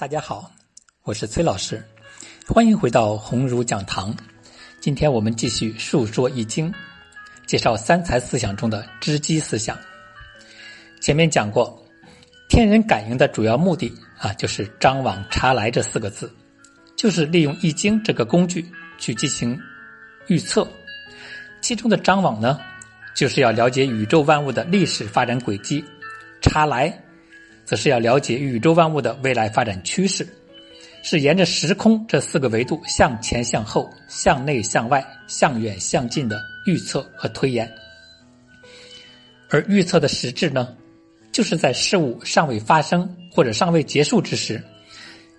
[0.00, 0.48] 大家好，
[1.02, 1.84] 我是崔老师，
[2.46, 4.16] 欢迎回到鸿儒讲堂。
[4.80, 6.70] 今天我们继续述说《易经》，
[7.48, 9.76] 介绍三才思想中的知机思想。
[11.00, 11.84] 前面讲过，
[12.48, 16.32] 天人感应的主要目的啊，就是“张网查来”这四个字，
[16.96, 18.64] 就是利用《易经》这个工具
[18.98, 19.60] 去进行
[20.28, 20.64] 预测。
[21.60, 22.60] 其中的“张网”呢，
[23.16, 25.82] 就是要了解宇宙万物的历史发展轨迹
[26.40, 26.96] ；“查来”。
[27.68, 30.26] 则是要了解宇宙万物的未来发展趋势，
[31.02, 37.70] 是沿着时空这四个维度向前、向后、向内、向外、向远、向近的预测和推演。
[39.50, 40.74] 而预测的实质呢，
[41.30, 44.64] 就是在事物尚未发生或者尚未结束之时，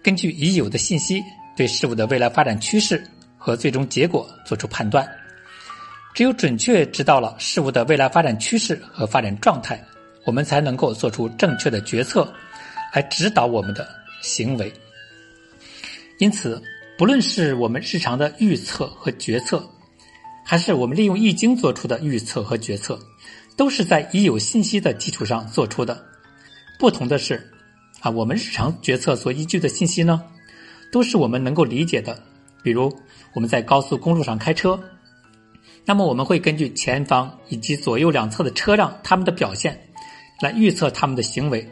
[0.04, 1.23] 根据已有的信息，
[1.58, 3.04] 对事物的未来发展趋势
[3.40, 5.09] 和最终结果做出判断。
[6.14, 9.84] 只有准确知道了事物的未来发展趋势和发展状态。
[10.26, 12.32] 我们才能够做出正确的决策，
[12.94, 13.88] 来指导我们的
[14.22, 14.72] 行为。
[16.18, 16.62] 因此，
[16.98, 19.67] 不论是我们日常的预测和决策，
[20.45, 23.00] 还是我们利用易经做出的预测和决策，
[23.56, 26.06] 都是在已有信息的基础上做出的。
[26.78, 27.50] 不同的是，
[28.02, 30.22] 啊，我们日常决策所依据的信息呢，
[30.92, 32.22] 都是我们能够理解的。
[32.62, 32.94] 比如，
[33.34, 34.78] 我们在高速公路上开车，
[35.86, 39.81] 那么我们会根据前方以及左右两侧的车辆他们的表现。
[40.42, 41.68] 来预测他们的行为，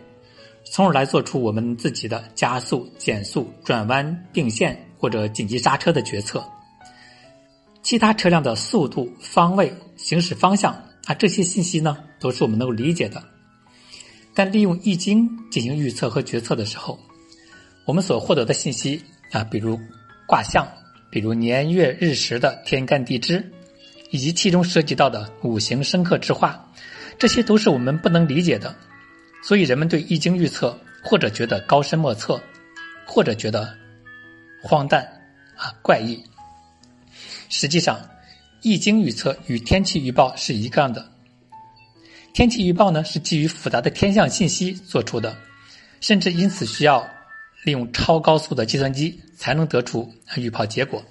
[0.66, 6.44] 从而来做出我们自己的加速、减速、转弯、并线或者紧急刹车的决策。
[7.82, 10.74] 其他车辆的速度、方位、行驶方向
[11.06, 13.24] 啊，这些信息呢，都是我们能够理解的。
[14.34, 17.00] 但利用易经进行预测和决策的时候，
[17.86, 19.80] 我们所获得的信息啊，比如
[20.28, 20.68] 卦象，
[21.09, 23.50] 比如年月日时的天干地支，
[24.12, 26.62] 以及其中涉及到的五行生克之化。
[27.18, 28.76] 这些都是我们不能理解的，
[29.44, 32.42] 所以人们对易经预测或者觉得高深莫测，
[33.06, 33.76] 或者觉得
[34.62, 35.04] 荒诞
[35.56, 36.24] 啊怪异。
[37.50, 38.00] 实际上，
[38.62, 41.12] 易经预测与天气预报是一样的。
[42.34, 45.36] 天气预报呢是基于复杂的天象信息做出的，
[46.02, 47.08] 甚至因此需要
[47.64, 51.03] 利用超高速的计算机才能得出预报结果。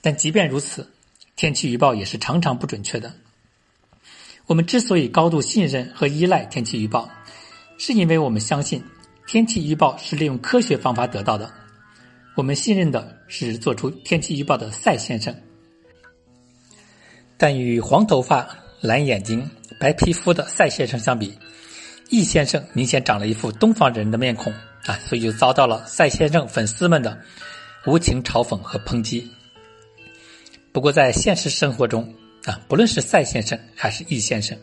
[0.00, 0.90] 但即便如此，
[1.36, 3.12] 天气预报也是常常不准确的。
[4.46, 7.08] 我们之所以高度信任和依赖天气预报，
[7.78, 8.82] 是因为我们相信
[9.26, 11.50] 天气预报是利用科学方法得到的。
[12.36, 15.34] 我们信任的是做出天气预报的赛先生。
[17.36, 18.48] 但与黄头发、
[18.80, 21.36] 蓝眼睛、白皮肤的赛先生相比，
[22.08, 24.52] 易先生明显长了一副东方人的面孔
[24.84, 27.18] 啊，所以就遭到了赛先生粉丝们的
[27.84, 29.28] 无情嘲讽和抨击。
[30.72, 32.14] 不过在现实生活中，
[32.46, 34.56] 啊，不论是赛先生还是易先生，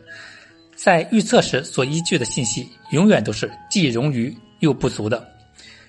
[0.73, 5.29] 在预测时所依据的信息，永远都是既冗余又不足的。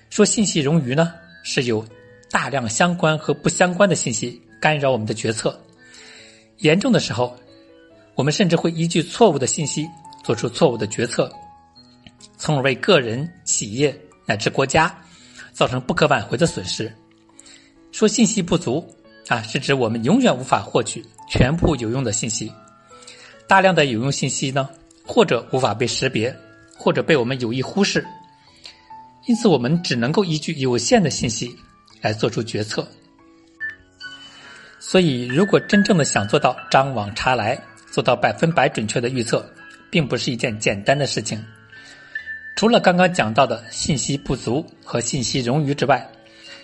[0.09, 1.87] 说信息冗余呢，是有
[2.29, 5.57] 大量相关和不相关的信息干扰我们的决策。
[6.57, 7.33] 严重的时候，
[8.13, 9.87] 我们甚至会依据错误的信息
[10.21, 11.31] 做出错误的决策，
[12.37, 14.93] 从而为个人、企业乃至国家
[15.53, 16.93] 造成不可挽回的损失。
[17.93, 18.85] 说信息不足。
[19.27, 22.51] 啊，是指我们永远无法获取全部有用的信息，
[23.47, 24.69] 大量的有用信息呢，
[25.05, 26.35] 或者无法被识别，
[26.77, 28.05] 或者被我们有意忽视，
[29.27, 31.55] 因此我们只能够依据有限的信息
[32.01, 32.87] 来做出决策。
[34.79, 37.59] 所以，如果真正的想做到张网查来，
[37.91, 39.43] 做到百分百准确的预测，
[39.89, 41.43] 并不是一件简单的事情。
[42.55, 46.07] 除了刚刚讲到的信息不足和信息冗余之外，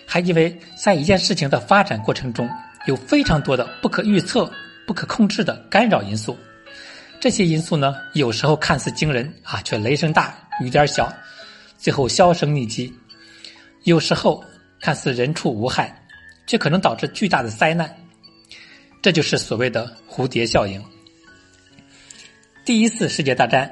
[0.06, 2.48] 还因为在一件事情的发展过程中，
[2.86, 4.50] 有非常多的不可预测、
[4.86, 6.36] 不可控制的干扰因素。
[7.20, 11.12] 这些因素呢，有时候看似惊人啊，却雷声大雨点小，
[11.78, 12.92] 最后销声匿迹；
[13.84, 14.42] 有时候
[14.80, 16.04] 看似人畜无害，
[16.46, 17.94] 却可能导致巨大的灾难。
[19.00, 20.82] 这就是所谓的蝴蝶效应。
[22.64, 23.70] 第一次世界大战，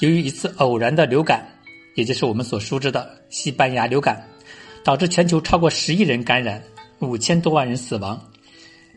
[0.00, 1.46] 由于一次偶然的流感，
[1.94, 4.24] 也就是我们所熟知的西班牙流感。
[4.82, 6.62] 导致全球超过十亿人感染，
[7.00, 8.18] 五千多万人死亡，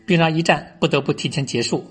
[0.06, 1.90] 并让一战不得不提前结束。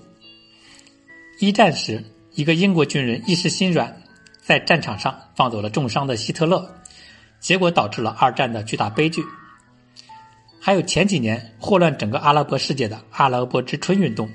[1.40, 4.02] 一战时，一个英国军人一时心软，
[4.40, 6.74] 在战场上放走了重伤的希特勒，
[7.40, 9.24] 结果导致了二战的巨大悲剧。
[10.60, 14.30] 还有前几年祸乱整个阿拉伯世界的阿拉伯之春运动，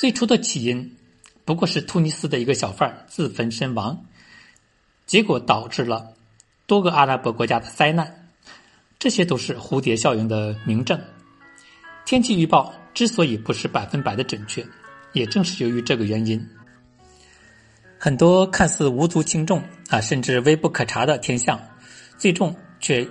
[0.00, 0.96] 最初的起因
[1.44, 4.04] 不过是突尼斯的一个小贩自焚身亡，
[5.04, 6.12] 结果导致了。
[6.66, 8.28] 多个阿拉伯国家的灾难，
[8.98, 11.00] 这些都是蝴蝶效应的明证。
[12.06, 14.64] 天气预报之所以不是百分百的准确，
[15.12, 16.40] 也正是由于这个原因。
[17.98, 21.60] 很多看似无足轻重啊，甚至微不可察的天象，
[22.16, 23.04] 最终却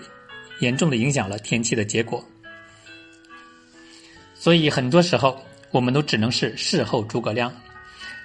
[0.61, 2.23] 严重的影响了天气的结果。
[4.33, 5.37] 所以很多时候，
[5.71, 7.53] 我们都只能是事后诸葛亮，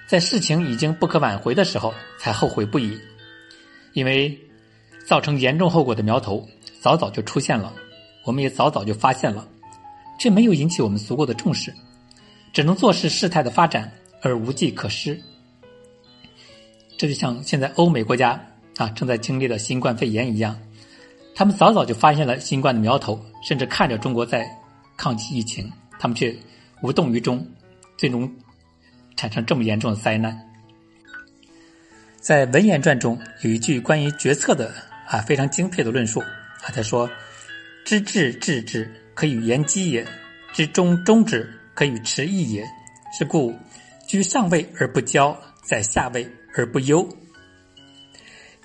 [0.06, 2.96] 在事情已经不可挽回的时候才后悔不已，
[3.92, 4.38] 因为
[5.04, 6.48] 造成严重后果的苗头
[6.80, 7.74] 早早就出现了，
[8.24, 9.48] 我们也早早就发现了，
[10.20, 11.74] 却没有引起我们足够的重视，
[12.52, 13.90] 只能坐视事态的发展
[14.20, 15.18] 而无计可施。
[16.98, 18.38] 这就像现在欧美国家
[18.76, 20.54] 啊正在经历的新冠肺炎一样，
[21.34, 24.46] 他们早早就发现了新冠的苗头，甚至看着中国在
[24.94, 26.36] 抗击疫情，他们却
[26.82, 27.42] 无动于衷，
[27.96, 28.30] 最终
[29.16, 30.38] 产生这么严重的灾难。
[32.20, 34.70] 在文言传中有一句关于决策的
[35.08, 37.08] 啊非常精辟的论述啊，他说
[37.86, 38.86] ：“知至治之，
[39.20, 40.02] 可以言机也；
[40.50, 42.64] 知中终止，可以持义也。
[43.12, 43.54] 是故
[44.08, 46.26] 居上位而不骄，在下位。”
[46.56, 47.08] 而不忧，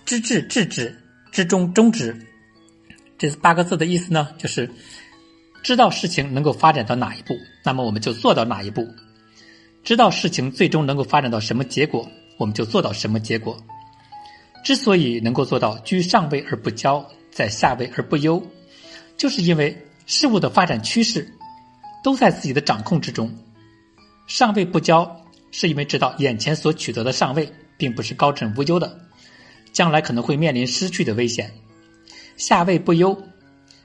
[0.05, 0.97] 知至治之，
[1.31, 2.15] 知中终之。
[3.17, 4.67] 这八个字的意思呢，就是
[5.61, 8.83] 知道事情能够发展到哪一步，那么我们就做到哪一步；
[9.83, 13.55] 知道事情最终能够发展到什么结果，我们就做到什么结果。
[14.63, 18.41] 之所以能够做到居上位而不骄，在下位而不忧，
[19.15, 21.31] 就是因为事物的发展趋势
[22.03, 23.33] 都在自己的掌控之中。
[24.27, 25.09] 上位不骄，
[25.51, 27.51] 是因为知道眼前所取得的上位。
[27.77, 28.97] 并不是高枕无忧的，
[29.73, 31.45] 将来可能会面临失去的危险；
[32.37, 33.21] 下位不忧，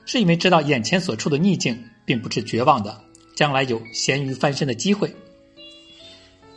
[0.05, 3.03] 是因为知道眼前所处的逆境并不是绝望的，
[3.35, 5.13] 将来有咸鱼翻身的机会。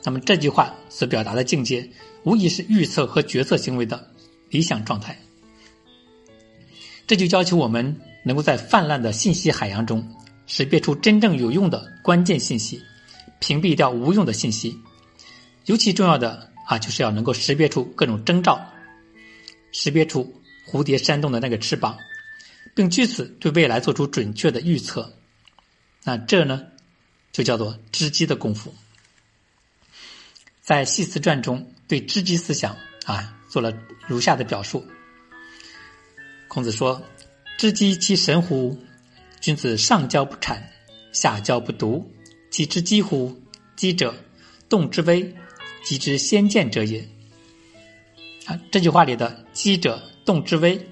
[0.04, 1.90] 那么这句话所表达的境界，
[2.22, 4.08] 无疑是预测和决策行为的
[4.48, 5.18] 理想状态。
[7.08, 10.04] 这就要求我们能够在泛滥的信息海洋中，
[10.46, 12.82] 识别出真正有用的关键信息，
[13.38, 14.76] 屏蔽掉无用的信息。
[15.66, 16.52] 尤其重要的。
[16.66, 18.58] 啊，就是要能够识别出各种征兆，
[19.70, 21.98] 识别出蝴蝶扇动的那个翅膀，
[22.74, 25.12] 并据此对未来做出准确的预测。
[26.04, 26.62] 那这呢，
[27.32, 28.74] 就叫做知机的功夫。
[30.62, 32.74] 在《系辞传》中，对知机思想
[33.04, 33.70] 啊做了
[34.06, 34.86] 如下的表述。
[36.48, 37.02] 孔子说
[37.56, 38.76] ：“知机其神乎？
[39.40, 40.58] 君子上交不谄，
[41.12, 42.10] 下交不独。
[42.50, 43.34] 其知机乎？
[43.76, 44.14] 机者，
[44.68, 45.34] 动之微。”
[45.84, 47.06] 机之先见者也。
[48.46, 50.88] 啊，这句话里的“机者动之微”，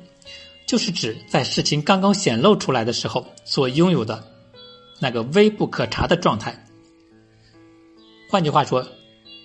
[0.68, 4.22] 就是指在事情刚刚显露出来的时候所拥有的
[5.00, 6.66] 那个微不可察的状态。
[8.28, 8.86] 换句话说，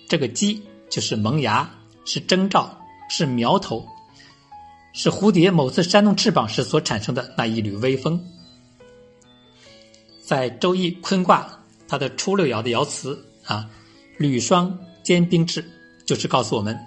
[0.09, 0.61] 这个“机”
[0.91, 1.69] 就是萌芽，
[2.03, 2.77] 是征兆，
[3.09, 3.87] 是苗头，
[4.97, 8.19] 是蝴蝶某次扇动翅膀时所产生的那一缕微风。
[10.25, 11.47] 在《周易》坤卦，
[11.87, 13.69] 它的初六爻的爻辞啊
[14.17, 14.75] ，“履霜”。
[15.03, 15.63] 坚冰至，
[16.05, 16.77] 就是告诉我们，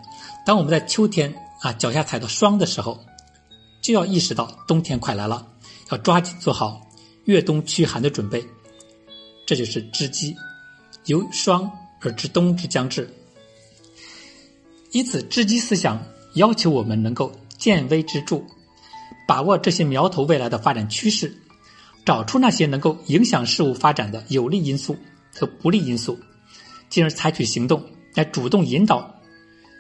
[0.45, 3.03] 当我们在秋天啊脚下踩到霜的时候，
[3.81, 5.47] 就要意识到冬天快来了，
[5.91, 6.87] 要抓紧做好
[7.25, 8.45] 越冬驱寒的准备。
[9.47, 10.37] 这就是知机，
[11.07, 11.71] 由霜
[12.03, 13.09] 而知冬之将至。
[14.91, 16.05] 因此，知机思想
[16.35, 18.43] 要求我们能够见微知著，
[19.29, 21.33] 把握这些苗头未来的发展趋势，
[22.05, 24.97] 找出那些能够影响事物发展的有利因素
[25.33, 26.19] 和不利因素，
[26.89, 27.81] 进而采取行动。
[28.15, 29.09] 来主动引导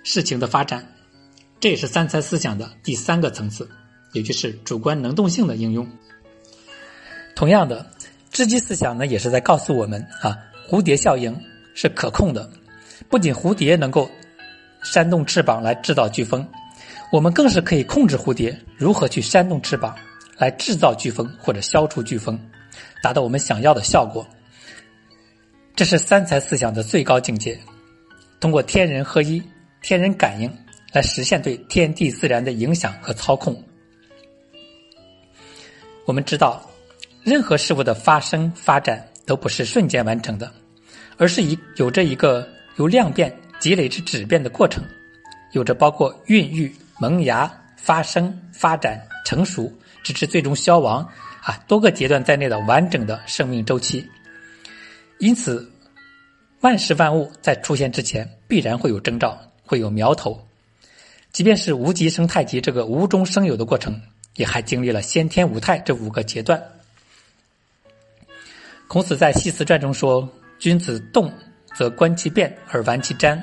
[0.04, 0.86] 事情的发展，
[1.58, 3.68] 这也是三才思想的第三个层次，
[4.12, 5.84] 也就是主观能动性的应用。
[7.34, 7.90] 同样的，
[8.30, 11.36] 知机思想呢，也是在告诉我们啊，蝴蝶效应
[11.74, 12.48] 是可控的。
[13.08, 14.08] 不仅蝴蝶能够
[14.80, 16.46] 扇动翅膀来制造飓风，
[17.10, 19.96] 我们更是可以控制蝴蝶如何去扇动翅膀
[20.38, 22.38] 来制造飓风或者消除飓风，
[23.02, 24.26] 达到我们想要的效果。
[25.74, 27.58] 这是三才思想的最高境界。
[28.38, 29.42] 通过天人合一、
[29.82, 30.50] 天人感应
[30.92, 33.60] 来实现对天地自然的影响和操控。
[36.06, 36.64] 我们知道，
[37.22, 40.50] 任何事物的发生发展都不是瞬间完成的，
[41.18, 44.82] 而是以有着一个由量变积累至质变的过程，
[45.52, 49.72] 有着包括孕育、萌芽、发生、发展、成熟，
[50.04, 51.02] 直至最终消亡
[51.42, 54.08] 啊多个阶段在内的完整的生命周期。
[55.18, 55.68] 因此。
[56.62, 60.38] 万事万物在出现之前，必然会有征兆，会有苗头。
[61.32, 63.98] 即便是无极生太极这个无中生有的过程，
[64.34, 66.62] 也还经历了先天五态这五个阶段。
[68.88, 70.28] 孔子在《系辞传》中说
[70.60, 71.32] ：“君子动
[71.74, 73.42] 则观其变而完其瞻，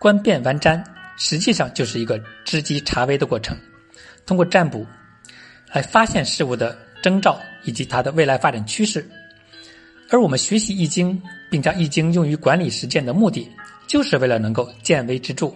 [0.00, 0.82] 观变完瞻，
[1.16, 3.56] 实际上就是一个知机察微的过程。
[4.26, 4.86] 通过占卜
[5.72, 9.08] 来发现事物的征兆以及它的未来发展趋势。
[10.10, 11.20] 而我们学习易经。”
[11.52, 13.46] 并将易经用于管理实践的目的，
[13.86, 15.52] 就是为了能够见微知著，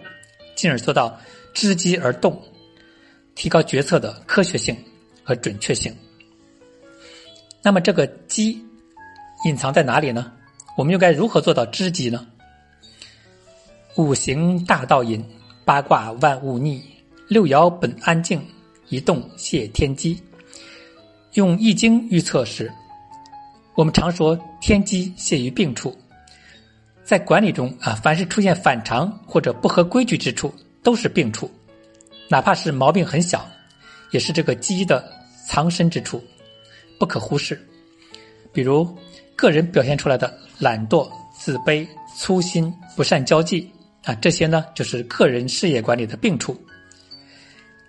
[0.54, 1.18] 进而做到
[1.54, 2.38] 知机而动，
[3.34, 4.76] 提高决策的科学性，
[5.25, 5.90] 和准确性。
[7.62, 8.62] 那么这个机
[9.46, 10.30] 隐藏在哪里呢？
[10.76, 12.26] 我们又该如何做到知机呢？
[13.96, 15.25] 五行大道隐，
[15.66, 16.80] 八卦万物逆，
[17.26, 18.40] 六爻本安静，
[18.88, 20.16] 一动泄天机。
[21.32, 22.73] 用易经预测时，
[23.75, 25.92] 我们常说天机泄于病处。
[27.02, 30.54] 在管理中啊，凡是出现反常或者不合规矩之处，
[30.85, 31.50] 都是病处，
[32.28, 33.44] 哪怕是毛病很小，
[34.12, 35.04] 也是这个机的
[35.49, 36.23] 藏身之处，
[36.96, 37.61] 不可忽视。
[38.52, 38.88] 比如
[39.35, 41.85] 个人表现出来的懒惰、自卑、
[42.16, 43.68] 粗心、不善交际
[44.06, 46.56] 啊，这些呢就是个人事业管理的病处。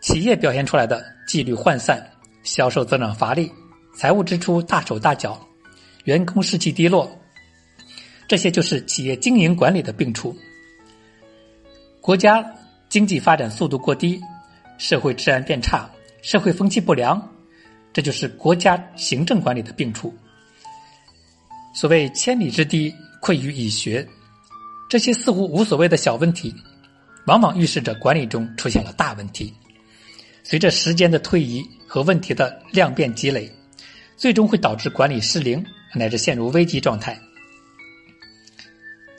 [0.02, 2.04] 企业表现出来的纪律涣散、
[2.42, 3.52] 销售增长乏力、
[3.96, 5.40] 财务支出大手大脚、
[6.06, 7.10] 员工士气低落。
[8.28, 10.36] 这些就是企业经营管理的病处。
[12.02, 12.44] 国家
[12.90, 14.20] 经济发展速度过低，
[14.78, 15.90] 社会治安变差，
[16.24, 17.22] 社会风气不良，
[17.94, 20.14] 这就是国家行政管理的病处。
[21.76, 24.08] 所谓千里之堤溃于蚁穴，
[24.90, 26.54] 这些似乎无所谓的小问题，
[27.26, 29.54] 往往预示着管理中出现了大问题。
[30.44, 33.52] 随着时间的推移和问题的量变积累，
[34.16, 37.20] 最终会导致管理失灵，乃至陷入危机状态。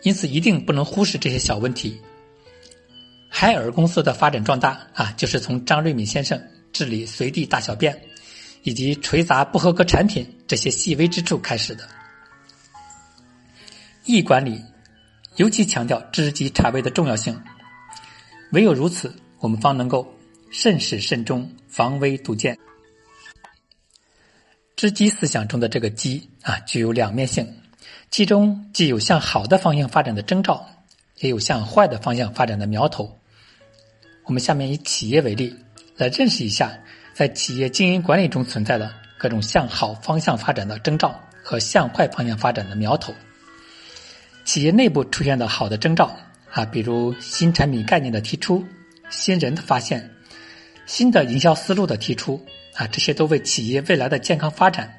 [0.05, 2.01] 因此，一定不能忽视这些小问题。
[3.29, 8.01] 海尔公司的发展壮大啊，就是从张瑞敏先生治理随地大小便，
[8.63, 11.87] 以及锤砸不合格产品这些细微之处开始的。
[14.07, 14.59] 易管理
[15.39, 17.41] 尤其强调知机察微的重要性，
[18.51, 20.05] 唯有如此，我们方能够
[20.51, 22.59] 慎始慎终，防微杜渐。
[24.75, 27.47] 知机思想中的这个机啊，具有两面性。
[28.11, 30.67] 其中既有向好的方向发展的征兆，
[31.19, 33.17] 也有向坏的方向发展的苗头。
[34.25, 35.55] 我们下面以企业为例，
[35.97, 36.77] 来认识一下
[37.15, 41.15] 在企业经营管理中存在的各种向好方向发展的征兆
[41.45, 43.15] 和向坏方向发展的苗头。
[44.49, 46.11] 企业内部出现的好的征兆
[46.51, 48.65] 啊，比如新产品概念的提出、
[49.11, 50.11] 新人的发现、
[50.87, 52.43] 新的营销思路的提出
[52.75, 54.91] 啊，这些都为企业未来的健康发展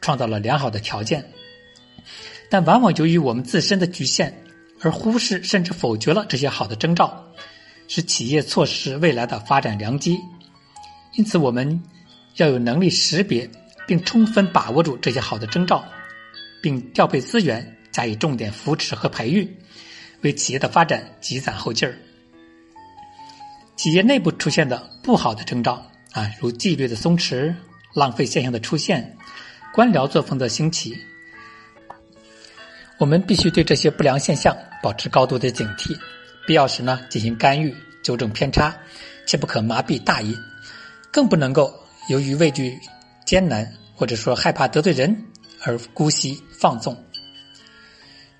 [0.00, 1.24] 创造了良好的条件。
[2.50, 4.34] 但往往由于我们自身的局限，
[4.80, 7.24] 而忽视甚至否决了这些好的征兆，
[7.86, 10.18] 使企业错失未来的发展良机。
[11.12, 11.80] 因此，我们
[12.38, 13.48] 要有能力识别
[13.86, 15.84] 并充分把握住这些好的征兆，
[16.60, 19.56] 并调配资源加以重点扶持和培育，
[20.20, 21.96] 为企业的发展积攒后劲儿。
[23.74, 27.54] 企业内部出现的不好的征兆啊，如纪律的松弛、
[27.94, 29.16] 浪费现象的出现、
[29.72, 30.94] 官僚作风的兴起。
[32.98, 35.98] 我们必须对这些不良现象保持高度的警惕，
[36.46, 38.76] 必要时呢进行干预、纠正偏差，
[39.26, 40.36] 切不可麻痹大意，
[41.10, 41.74] 更不能够
[42.10, 42.78] 由于畏惧
[43.24, 45.16] 艰难或者说害怕得罪人
[45.62, 46.94] 而姑息放纵。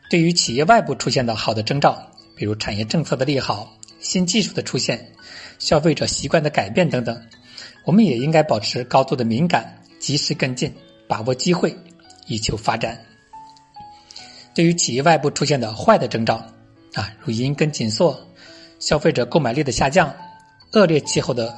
[0.09, 2.01] 对于企业外部出现的好的征兆，
[2.37, 5.13] 比如产业政策的利好、新技术的出现、
[5.59, 7.21] 消费者习惯的改变等等，
[7.85, 10.73] 我们也应该保持高度的敏感，及时跟进，
[11.09, 11.77] 把握机会，
[12.29, 12.97] 以求发展。
[14.55, 16.37] 对于企业外部出现的坏的征兆，
[16.95, 18.17] 啊，如银根紧缩、
[18.79, 20.15] 消费者购买力的下降、
[20.73, 21.53] 恶劣气候的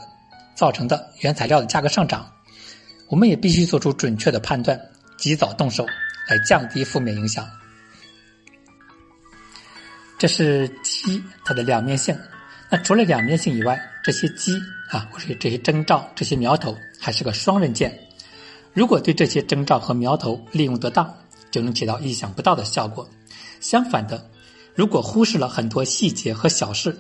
[0.55, 2.27] 造成的原材料的价格上涨，
[3.09, 4.81] 我们也必须做出准确的判断，
[5.19, 5.85] 及早动手，
[6.29, 7.47] 来降低负面影响。
[10.19, 12.15] 这是鸡它的两面性。
[12.69, 14.61] 那除了两面性以外，这些鸡
[14.91, 17.97] 啊，或者这些征兆、这些苗头，还是个双刃剑。
[18.75, 21.15] 如果对这些征兆和苗头利用得当，
[21.51, 23.09] 就能起到意想不到的效果。
[23.61, 24.29] 相反的，
[24.75, 26.97] 如果忽视了很多细节和小事，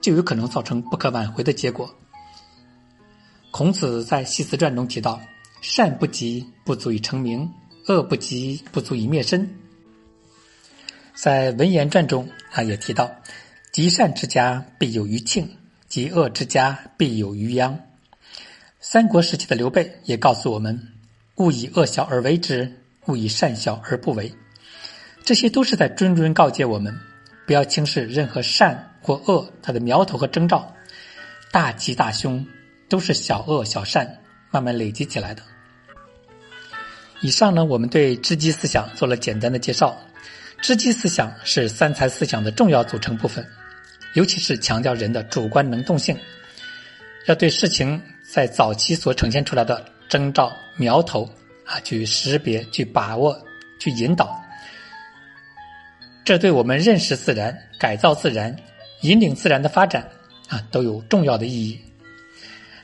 [0.00, 1.88] 就有可能造成不可挽回的结果。
[3.50, 5.20] 孔子在《系辞传》中提到
[5.62, 7.48] ：“善不及，不足以成名；
[7.86, 9.48] 恶不及，不足以灭身。”
[11.14, 13.10] 在《文言传》中啊，也提到
[13.72, 15.44] ：“积善之家，必有余庆；
[15.88, 17.78] 积恶之家，必有余殃。”
[18.80, 20.88] 三国时期的刘备也告诉我们
[21.36, 24.32] ：“勿以恶小而为之。”勿以善小而不为，
[25.24, 26.96] 这些都是在谆谆告诫我们，
[27.44, 30.72] 不要轻视任何善或恶它的苗头和征兆。
[31.50, 32.46] 大吉大凶
[32.88, 34.20] 都是小恶小善
[34.52, 35.42] 慢慢累积起来的。
[37.22, 39.98] 以上呢，我们对知机思想做了简单的介绍。
[40.62, 43.46] 知机思想是三才思想的重要组成部分，
[44.14, 46.16] 尤其是强调人的主观能动性，
[47.26, 51.28] 要对事情在早期所呈现出来的征兆苗头。
[51.64, 53.40] 啊，去识别、去把握、
[53.78, 54.42] 去引导，
[56.24, 58.54] 这对我们认识自然、改造自然、
[59.02, 60.06] 引领自然的发展
[60.48, 61.80] 啊，都有重要的意义。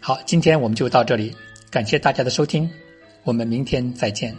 [0.01, 1.37] 好，今天我们就到这里，
[1.73, 2.71] 感谢大家的收听，
[3.25, 4.33] 我们明天再见。